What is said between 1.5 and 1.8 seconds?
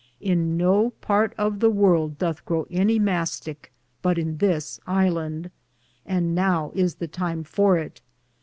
the